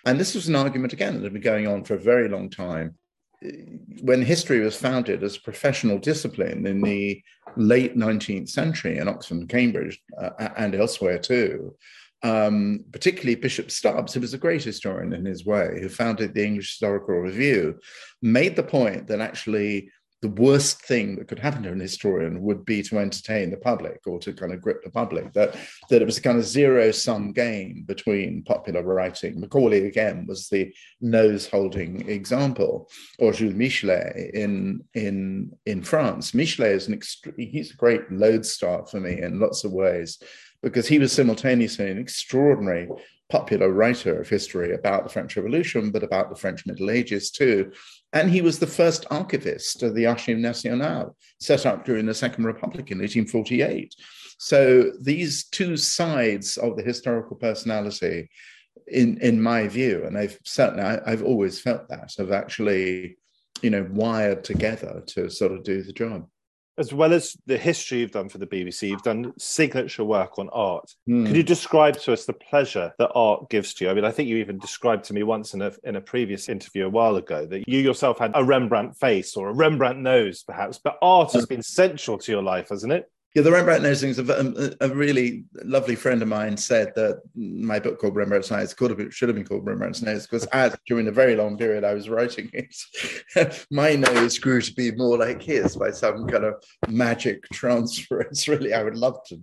[0.05, 2.51] and this was an argument again that had been going on for a very long
[2.51, 2.95] time
[4.01, 7.21] when history was founded as a professional discipline in the
[7.55, 11.75] late 19th century in Oxford and Cambridge uh, and elsewhere too,
[12.23, 16.45] um, particularly Bishop Stubbs, who was a great historian in his way, who founded the
[16.45, 17.79] English Historical Review,
[18.21, 22.65] made the point that actually the worst thing that could happen to an historian would
[22.65, 25.55] be to entertain the public or to kind of grip the public that
[25.89, 29.39] that it was a kind of zero sum game between popular writing.
[29.39, 32.89] Macaulay again was the nose holding example.
[33.19, 36.31] Or jules michelet in in in france.
[36.31, 40.17] Michelet is an extre- he's a great lodestar for me in lots of ways
[40.63, 42.89] because he was simultaneously an extraordinary
[43.29, 47.71] popular writer of history about the French Revolution, but about the French Middle Ages too.
[48.13, 52.45] And he was the first archivist of the Archives Nationales, set up during the Second
[52.45, 53.93] Republic in 1848.
[54.37, 58.29] So these two sides of the historical personality
[58.87, 63.17] in in my view, and I've certainly I, I've always felt that have actually,
[63.61, 66.27] you know, wired together to sort of do the job
[66.77, 70.49] as well as the history you've done for the BBC, you've done signature work on
[70.49, 70.93] art.
[71.09, 71.25] Mm.
[71.25, 73.91] Could you describe to us the pleasure that art gives to you?
[73.91, 76.49] I mean, I think you even described to me once in a in a previous
[76.49, 80.43] interview a while ago that you yourself had a Rembrandt face or a Rembrandt nose,
[80.43, 83.09] perhaps, but art has been central to your life, hasn't it?
[83.37, 84.17] Yeah, the Rembrandt nosings.
[84.17, 89.13] A, a really lovely friend of mine said that my book called Rembrandt's Nose have
[89.13, 92.09] should have been called Rembrandt's Nose because as during a very long period I was
[92.09, 92.75] writing it,
[93.71, 96.55] my nose grew to be more like his by some kind of
[96.87, 98.47] magic transference.
[98.47, 99.39] Really, I would love to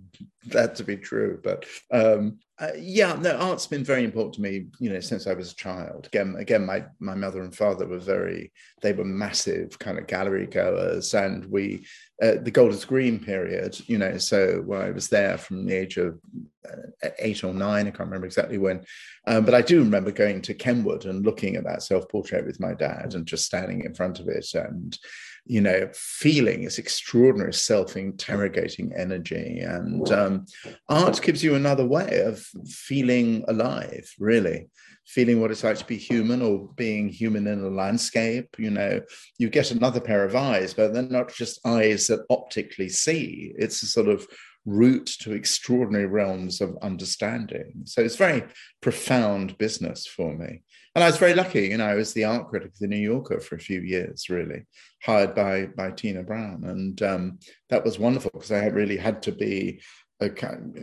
[0.47, 4.67] that to be true, but um, uh, yeah, no, art's been very important to me,
[4.79, 6.05] you know, since I was a child.
[6.07, 10.47] Again, again, my my mother and father were very, they were massive kind of gallery
[10.47, 11.85] goers, and we,
[12.23, 15.97] uh, the Golders Green period, you know, so when I was there from the age
[15.97, 16.17] of
[16.65, 18.85] uh, eight or nine, I can't remember exactly when,
[19.27, 22.61] um, but I do remember going to Kenwood and looking at that self portrait with
[22.61, 24.97] my dad and just standing in front of it and
[25.45, 29.59] you know, feeling this extraordinary self-interrogating energy.
[29.59, 30.45] And um,
[30.89, 34.67] art gives you another way of feeling alive, really,
[35.05, 38.55] feeling what it's like to be human or being human in a landscape.
[38.57, 39.01] You know,
[39.37, 43.53] you get another pair of eyes, but they're not just eyes that optically see.
[43.57, 44.27] It's a sort of
[44.65, 47.83] route to extraordinary realms of understanding.
[47.85, 48.43] So it's very
[48.81, 50.63] profound business for me.
[50.95, 52.97] And I was very lucky, you know, I was the art critic of the New
[52.97, 54.65] Yorker for a few years, really,
[55.03, 56.63] hired by by Tina Brown.
[56.63, 59.81] And um, that was wonderful because I had really had to be
[60.21, 60.31] a,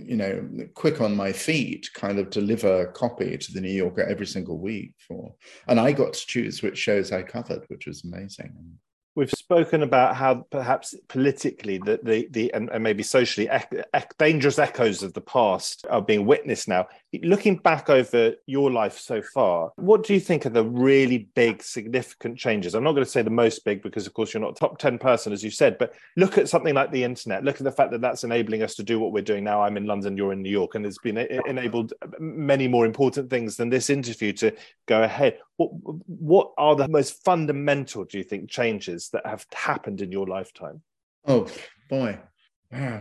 [0.04, 4.26] you know, quick on my feet, kind of deliver copy to the New Yorker every
[4.26, 5.34] single week for,
[5.66, 8.52] and I got to choose which shows I covered, which was amazing.
[9.14, 13.48] We've spoken about how perhaps politically the the, the and, and maybe socially
[14.18, 16.88] dangerous echoes of the past are being witnessed now.
[17.22, 21.62] Looking back over your life so far, what do you think are the really big,
[21.62, 22.74] significant changes?
[22.74, 24.98] I'm not going to say the most big because, of course, you're not top ten
[24.98, 27.44] person as you said, but look at something like the internet.
[27.44, 29.62] Look at the fact that that's enabling us to do what we're doing now.
[29.62, 33.58] I'm in London, you're in New York, and it's been enabled many more important things
[33.58, 34.52] than this interview to
[34.86, 35.38] go ahead.
[35.56, 35.70] What
[36.06, 40.82] what are the most fundamental, do you think, changes that have happened in your lifetime?
[41.26, 41.48] Oh
[41.88, 42.18] boy.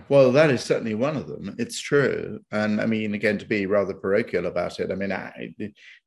[0.09, 1.55] Well, that is certainly one of them.
[1.57, 2.41] It's true.
[2.51, 5.55] And I mean, again, to be rather parochial about it, I mean, I,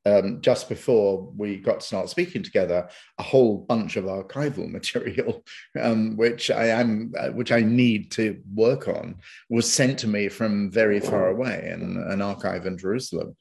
[0.05, 5.45] um, just before we got to start speaking together, a whole bunch of archival material,
[5.81, 9.17] um, which I am, uh, which I need to work on,
[9.49, 13.35] was sent to me from very far away in an archive in Jerusalem,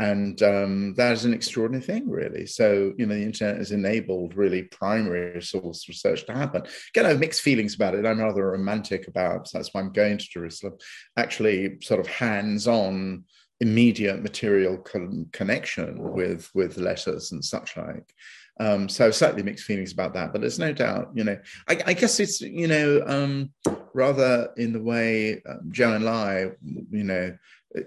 [0.00, 2.46] and um, that is an extraordinary thing, really.
[2.46, 6.62] So you know, the internet has enabled really primary source research to happen.
[6.88, 8.06] Again, I have mixed feelings about it.
[8.06, 9.46] I'm rather romantic about.
[9.46, 10.78] So that's why I'm going to Jerusalem.
[11.18, 13.24] Actually, sort of hands-on
[13.60, 18.14] immediate material con- connection with with letters and such like.
[18.58, 21.92] Um, so slightly mixed feelings about that, but there's no doubt, you know, I, I
[21.94, 23.52] guess it's, you know, um,
[23.94, 26.54] rather in the way um, Zhou Enlai,
[26.90, 27.34] you know,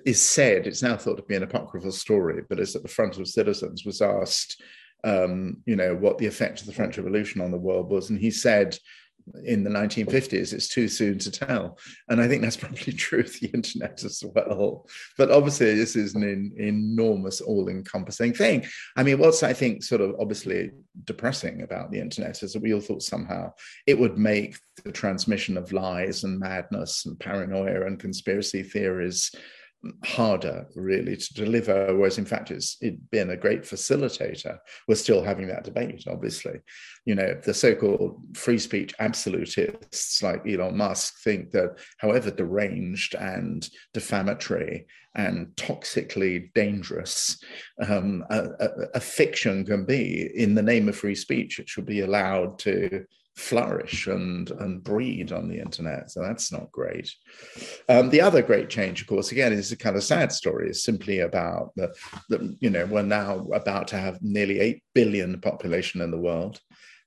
[0.06, 3.18] is said, it's now thought to be an apocryphal story, but is at the front
[3.18, 4.62] of Citizens, was asked,
[5.04, 8.10] um, you know, what the effect of the French Revolution on the world was.
[8.10, 8.78] And he said,
[9.46, 11.78] in the 1950s, it's too soon to tell.
[12.10, 14.88] And I think that's probably true of the internet as well.
[15.18, 18.66] But obviously, this is an in, enormous, all encompassing thing.
[18.96, 20.72] I mean, what's I think sort of obviously
[21.06, 23.54] depressing about the internet is that we all thought somehow
[23.88, 29.32] it would make the transmission of lies and madness and paranoia and conspiracy theories
[30.06, 34.58] harder really to deliver whereas in fact it's it been a great facilitator.
[34.88, 36.62] We're still having that debate obviously.
[37.06, 43.68] You know the so-called free speech absolutists like elon musk think that however deranged and
[43.94, 47.38] defamatory and toxically dangerous
[47.88, 51.86] um, a, a, a fiction can be in the name of free speech it should
[51.86, 56.12] be allowed to flourish and and breed on the internet.
[56.12, 57.12] So that's not great.
[57.90, 60.70] Um, the other great change, of course, again, is a kind of sad story.
[60.70, 61.94] Is simply about the,
[62.30, 66.60] the you know we're now about to have nearly eight billion population in the world.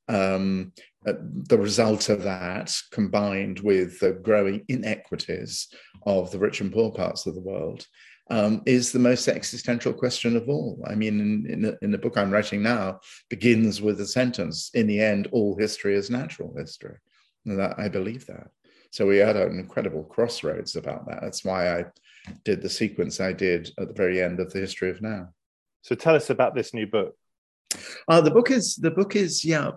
[0.09, 0.73] Um,
[1.07, 5.69] uh, the result of that, combined with the growing inequities
[6.05, 7.87] of the rich and poor parts of the world,
[8.29, 10.83] um, is the most existential question of all.
[10.87, 13.01] I mean, in, in, the, in the book I'm writing now,
[13.31, 16.97] begins with a sentence: "In the end, all history is natural history."
[17.45, 18.49] And that I believe that.
[18.91, 21.21] So we had an incredible crossroads about that.
[21.23, 21.85] That's why I
[22.45, 25.29] did the sequence I did at the very end of the history of now.
[25.83, 27.15] So tell us about this new book.
[28.09, 29.73] Uh, the book is the book is yeah.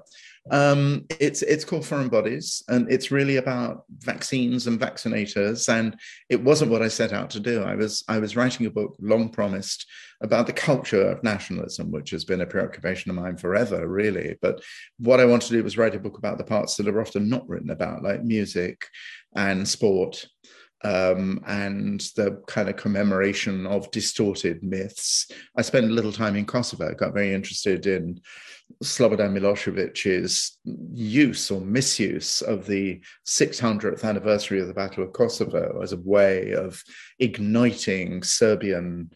[0.51, 5.69] Um, it's it's called Foreign Bodies, and it's really about vaccines and vaccinators.
[5.69, 5.97] And
[6.29, 7.63] it wasn't what I set out to do.
[7.63, 9.85] I was I was writing a book, long promised,
[10.21, 14.37] about the culture of nationalism, which has been a preoccupation of mine forever, really.
[14.41, 14.61] But
[14.97, 17.29] what I wanted to do was write a book about the parts that are often
[17.29, 18.85] not written about, like music
[19.35, 20.25] and sport
[20.83, 25.29] um, and the kind of commemoration of distorted myths.
[25.57, 28.21] I spent a little time in Kosovo, got very interested in
[28.83, 35.91] Slobodan Milosevic's use or misuse of the 600th anniversary of the Battle of Kosovo as
[35.91, 36.81] a way of
[37.19, 39.11] igniting Serbian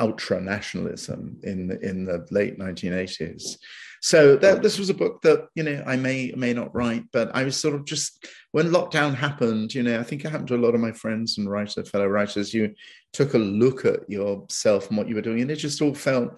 [0.00, 3.58] ultra nationalism in the, in the late 1980s.
[4.00, 7.30] So that, this was a book that you know I may may not write, but
[7.36, 9.72] I was sort of just when lockdown happened.
[9.72, 12.08] You know, I think it happened to a lot of my friends and writer fellow
[12.08, 12.52] writers.
[12.52, 12.74] You
[13.12, 16.32] took a look at yourself and what you were doing, and it just all felt.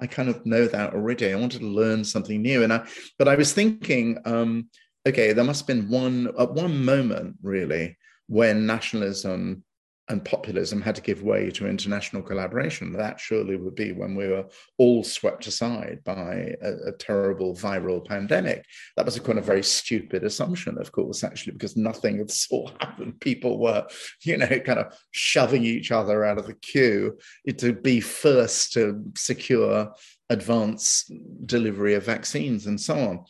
[0.00, 1.32] I kind of know that already.
[1.32, 2.86] I wanted to learn something new, and I.
[3.18, 4.68] But I was thinking, um,
[5.06, 9.62] okay, there must have been one at one moment really when nationalism
[10.08, 12.92] and populism had to give way to international collaboration.
[12.92, 14.46] That surely would be when we were
[14.78, 18.64] all swept aside by a, a, terrible viral pandemic.
[18.96, 22.34] That was a kind of very stupid assumption, of course, actually, because nothing of the
[22.34, 23.20] sort happened.
[23.20, 23.86] People were,
[24.22, 27.18] you know, kind of shoving each other out of the queue
[27.58, 29.92] to be first to secure
[30.30, 31.10] advance
[31.44, 33.24] delivery of vaccines and so on.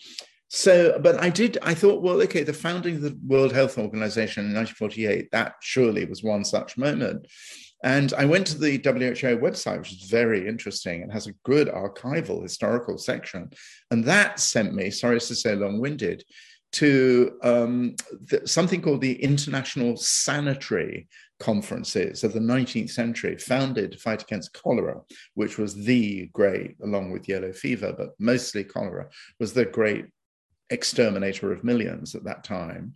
[0.48, 4.44] So, but I did, I thought, well, okay, the founding of the World Health Organization
[4.44, 7.26] in 1948, that surely was one such moment.
[7.82, 11.68] And I went to the WHO website, which is very interesting and has a good
[11.68, 13.50] archival historical section.
[13.90, 16.24] And that sent me, sorry to say long winded,
[16.72, 17.94] to um,
[18.28, 24.52] the, something called the International Sanitary Conferences of the 19th century, founded to fight against
[24.52, 25.00] cholera,
[25.34, 30.06] which was the great, along with yellow fever, but mostly cholera, was the great
[30.70, 32.94] exterminator of millions at that time.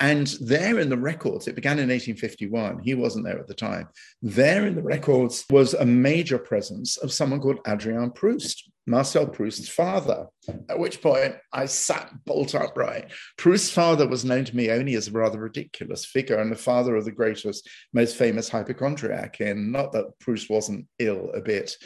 [0.00, 2.80] And there in the records, it began in 1851.
[2.80, 3.88] He wasn't there at the time.
[4.20, 9.68] There in the records was a major presence of someone called Adrien Proust, Marcel Proust's
[9.68, 10.26] father,
[10.68, 13.12] at which point I sat bolt upright.
[13.38, 16.96] Proust's father was known to me only as a rather ridiculous figure and the father
[16.96, 21.76] of the greatest, most famous hypochondriac in, not that Proust wasn't ill a bit,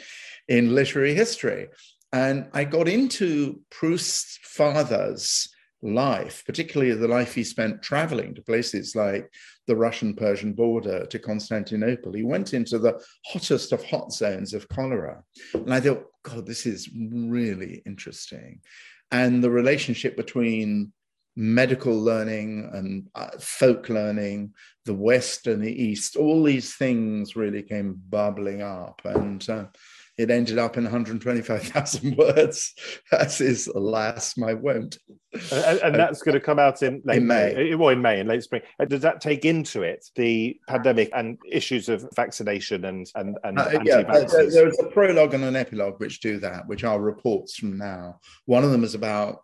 [0.47, 1.67] in literary history.
[2.13, 5.49] And I got into Proust's father's
[5.81, 9.31] life, particularly the life he spent traveling to places like
[9.67, 12.13] the Russian Persian border to Constantinople.
[12.13, 15.23] He went into the hottest of hot zones of cholera.
[15.53, 18.61] And I thought, God, this is really interesting.
[19.11, 20.91] And the relationship between
[21.35, 24.53] medical learning and uh, folk learning,
[24.85, 29.01] the West and the East, all these things really came bubbling up.
[29.05, 29.65] And uh,
[30.17, 32.73] it ended up in 125,000 words.
[33.11, 34.97] That's is, alas, my won't.
[35.51, 37.53] And, and that's going to come out in, late in May.
[37.55, 37.75] May.
[37.75, 38.63] Well, in May, in late spring.
[38.87, 43.69] Does that take into it the pandemic and issues of vaccination and and, and uh,
[43.83, 44.01] yeah?
[44.01, 48.19] There, there's a prologue and an epilogue which do that, which are reports from now.
[48.45, 49.43] One of them is about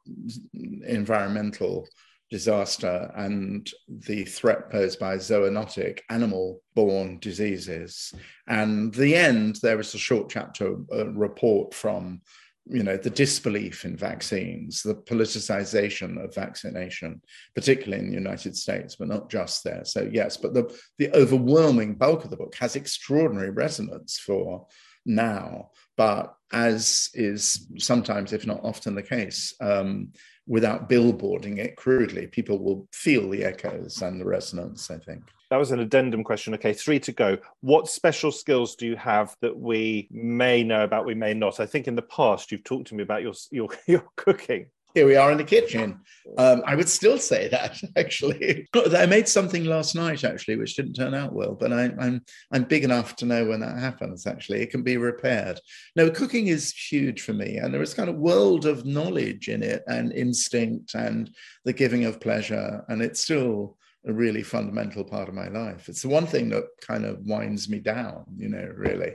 [0.84, 1.88] environmental
[2.34, 8.12] disaster and the threat posed by zoonotic animal borne diseases.
[8.48, 12.22] And the end, there is a short chapter a report from
[12.66, 17.22] you know the disbelief in vaccines the politicization of vaccination
[17.54, 20.64] particularly in the united states but not just there so yes but the
[20.98, 24.66] the overwhelming bulk of the book has extraordinary resonance for
[25.06, 30.14] now but as is sometimes if not often the case um,
[30.48, 32.28] without billboarding it crudely.
[32.28, 35.24] People will feel the echoes and the resonance, I think.
[35.50, 36.54] That was an addendum question.
[36.56, 37.38] Okay, three to go.
[37.62, 41.60] What special skills do you have that we may know about, we may not?
[41.60, 45.08] I think in the past you've talked to me about your your, your cooking here
[45.08, 46.00] we are in the kitchen.
[46.38, 48.68] Um, I would still say that actually.
[48.76, 52.22] I made something last night actually, which didn't turn out well, but I, am I'm,
[52.52, 54.28] I'm big enough to know when that happens.
[54.28, 55.60] Actually, it can be repaired.
[55.96, 59.64] No, cooking is huge for me, and there is kind of world of knowledge in
[59.64, 61.30] it, and instinct, and
[61.66, 65.88] the giving of pleasure, and it's still a really fundamental part of my life.
[65.88, 69.14] It's the one thing that kind of winds me down, you know, really.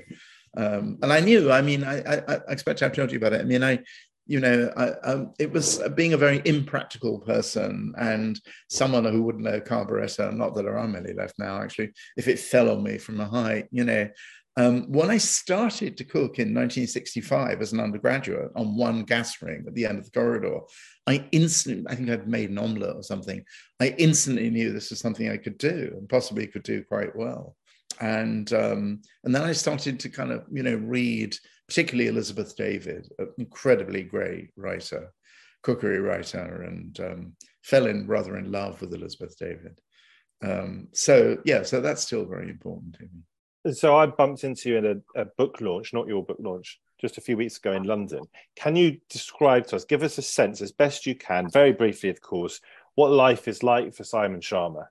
[0.57, 3.43] Um, and I knew, I mean, I, I, I expect I've told you about it.
[3.43, 3.81] I mean, I,
[4.29, 9.43] you know, I, um, it was being a very impractical person and someone who wouldn't
[9.43, 10.31] know carburetor.
[10.31, 11.93] Not that there are many left now, actually.
[12.19, 14.07] If it fell on me from a height, you know,
[14.59, 19.65] um, when I started to cook in 1965 as an undergraduate on one gas ring
[19.67, 20.61] at the end of the corridor,
[21.07, 23.43] I instantly, I think I'd made an omelette or something.
[23.81, 27.57] I instantly knew this was something I could do and possibly could do quite well.
[28.01, 31.37] And um, and then I started to kind of, you know, read
[31.69, 35.13] particularly Elizabeth David, an incredibly great writer.
[35.63, 39.79] cookery writer and um, fell in rather in love with Elizabeth David.
[40.43, 43.75] Um, so yeah, so that's still very important to me.
[43.75, 47.19] So I bumped into you in a, a, book launch, not your book launch, just
[47.19, 48.23] a few weeks ago in London.
[48.57, 52.09] Can you describe to us, give us a sense as best you can, very briefly,
[52.09, 52.61] of course,
[52.95, 54.87] what life is like for Simon Schama?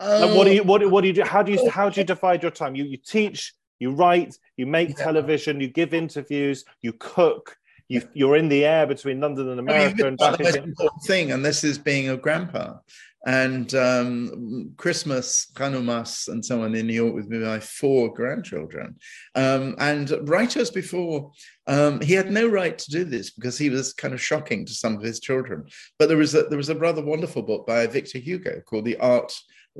[0.00, 1.24] Um, what do you what, what do you do?
[1.24, 2.76] How do you how do you divide your time?
[2.76, 5.04] You you teach, you write, you make yeah.
[5.04, 7.56] television, you give interviews, you cook,
[7.88, 10.56] you you're in the air between London and America I mean, and back the most
[10.56, 12.78] important thing, and this is being a grandpa.
[13.26, 18.96] And um, Christmas, Hanumas, and so on in New York with my four grandchildren.
[19.34, 21.32] Um, and writers before,
[21.66, 24.72] um, he had no right to do this because he was kind of shocking to
[24.72, 25.66] some of his children.
[25.98, 28.96] But there was a, there was a rather wonderful book by Victor Hugo called The
[28.98, 29.34] Art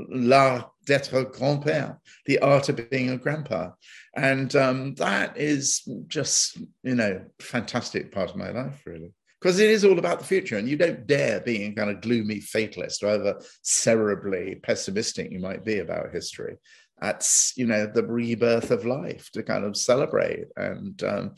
[0.08, 3.70] l'art d'être grand-père, the art of being a grandpa.
[4.16, 9.12] And um, that is just, you know, fantastic part of my life, really.
[9.40, 12.40] Because it is all about the future, and you don't dare being kind of gloomy
[12.40, 16.56] fatalist, however cerebrally pessimistic you might be about history.
[17.00, 20.46] That's, you know, the rebirth of life to kind of celebrate.
[20.56, 21.34] And um,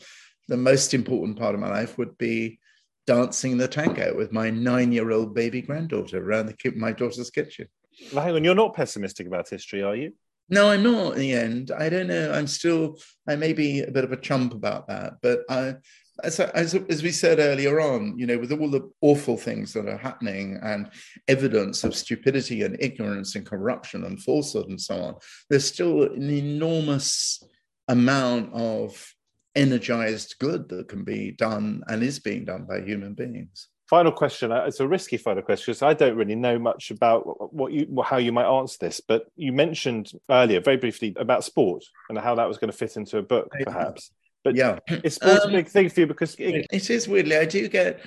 [0.47, 2.59] the most important part of my life would be
[3.05, 7.67] dancing the tango with my nine-year-old baby granddaughter around the, my daughter's kitchen.
[8.13, 10.13] Well, hang on, you're not pessimistic about history, are you?
[10.49, 11.13] No, I'm not.
[11.13, 12.31] In the end, I don't know.
[12.33, 12.97] I'm still.
[13.27, 15.75] I may be a bit of a chump about that, but I,
[16.23, 19.87] as, as, as we said earlier on, you know, with all the awful things that
[19.87, 20.89] are happening and
[21.27, 25.15] evidence of stupidity and ignorance and corruption and falsehood and so on,
[25.49, 27.41] there's still an enormous
[27.87, 29.15] amount of
[29.55, 34.53] energized good that can be done and is being done by human beings final question.
[34.53, 37.85] Uh, it's a risky final question because i don't really know much about what you
[38.05, 42.33] how you might answer this but you mentioned earlier very briefly about sport and how
[42.33, 44.11] that was going to fit into a book perhaps.
[44.45, 44.79] But yeah.
[44.87, 47.67] it's sports um, a big thing for you because it, it is weirdly i do
[47.67, 47.99] get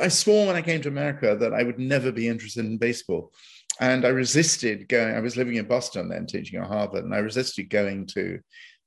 [0.00, 3.32] i swore when i came to america that i would never be interested in baseball.
[3.80, 7.18] And i resisted going i was living in boston then teaching at harvard and i
[7.18, 8.40] resisted going to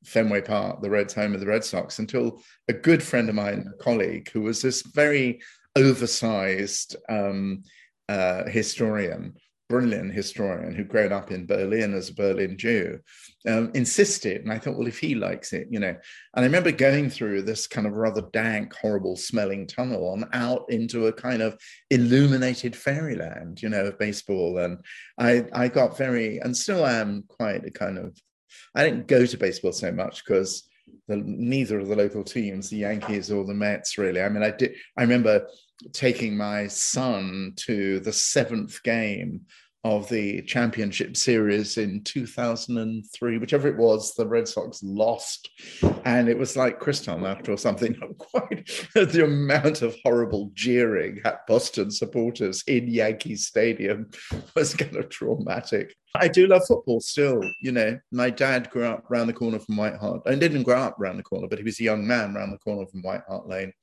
[0.06, 3.66] Fenway Park, the Reds home of the Red Sox, until a good friend of mine,
[3.74, 5.40] a colleague, who was this very
[5.76, 7.64] oversized um,
[8.10, 9.34] uh, historian,
[9.70, 13.00] brilliant historian who'd grown up in Berlin as a Berlin Jew,
[13.48, 14.42] um, insisted.
[14.42, 15.88] And I thought, well, if he likes it, you know.
[15.88, 16.00] And
[16.36, 21.08] I remember going through this kind of rather dank, horrible smelling tunnel and out into
[21.08, 21.58] a kind of
[21.90, 24.60] illuminated fairyland, you know, of baseball.
[24.60, 24.78] And
[25.18, 28.16] I, I got very, and still am quite a kind of,
[28.76, 30.68] I didn't go to baseball so much because
[31.08, 34.22] the, neither of the local teams, the Yankees or the Mets, really.
[34.22, 34.76] I mean, I did.
[34.98, 35.48] I remember
[35.92, 39.42] taking my son to the seventh game
[39.86, 45.50] of the championship series in 2003, whichever it was, the Red Sox lost.
[46.06, 47.98] And it was like Kristallnacht or something.
[48.02, 54.10] Not quite the amount of horrible jeering at Boston supporters in Yankee Stadium
[54.56, 55.94] was kind of traumatic.
[56.16, 57.42] I do love football still.
[57.62, 60.22] You know, my dad grew up around the corner from White Hart.
[60.26, 62.58] I didn't grow up around the corner, but he was a young man around the
[62.60, 63.74] corner from White Hart Lane.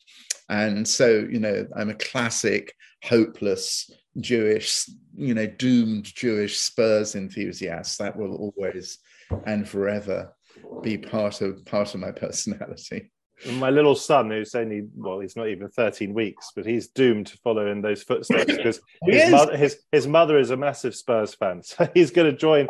[0.49, 2.75] And so, you know, I'm a classic,
[3.05, 4.89] hopeless Jewish,
[5.21, 7.99] you know, doomed Jewish Spurs enthusiast.
[7.99, 8.99] That will always
[9.47, 10.35] and forever
[10.83, 13.11] be part of part of my personality.
[13.53, 17.39] My little son, who's only well, he's not even 13 weeks, but he's doomed to
[17.39, 21.63] follow in those footsteps because his, mother, his his mother is a massive Spurs fan,
[21.63, 22.67] so he's going to join.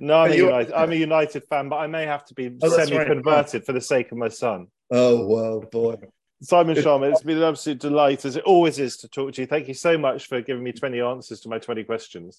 [0.00, 2.68] No, I'm a, United, I'm a United fan, but I may have to be oh,
[2.68, 3.66] semi-converted right.
[3.66, 4.68] for the sake of my son.
[4.92, 5.96] Oh well, boy.
[6.42, 9.46] Simon Schama, it's been an absolute delight, as it always is, to talk to you.
[9.46, 12.28] Thank you so much for giving me 20 answers to my 20 questions.